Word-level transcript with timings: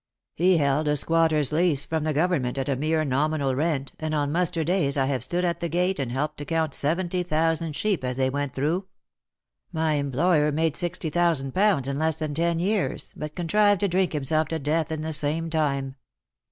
He 0.33 0.57
held 0.57 0.87
a 0.87 0.95
squatter's 0.95 1.51
lease 1.51 1.85
from 1.85 2.05
the 2.05 2.11
government 2.13 2.57
at 2.57 2.67
a 2.67 2.75
mere 2.75 3.05
nominal 3.05 3.53
rent, 3.53 3.91
and 3.99 4.15
on 4.15 4.31
muster 4.31 4.63
days 4.63 4.97
I 4.97 5.05
have 5.05 5.23
stood 5.23 5.45
at 5.45 5.59
the 5.59 5.69
gate 5.69 5.99
and 5.99 6.11
helped 6.11 6.37
to 6.37 6.45
count 6.45 6.73
seventy 6.73 7.21
thousand 7.21 7.75
sheep 7.75 8.03
as 8.03 8.17
they 8.17 8.27
went 8.31 8.55
through. 8.55 8.87
My 9.71 9.93
employer 9.93 10.51
made 10.51 10.75
sixty 10.75 11.11
thousand 11.11 11.53
pounds 11.53 11.87
in 11.87 11.99
less 11.99 12.15
than 12.15 12.33
ten 12.33 12.57
years, 12.57 13.13
but 13.15 13.35
con 13.35 13.47
trived 13.47 13.77
to 13.81 13.87
drink 13.87 14.13
himself 14.13 14.47
to 14.47 14.57
death 14.57 14.91
in 14.91 15.03
the 15.03 15.13
same 15.13 15.51
time. 15.51 15.97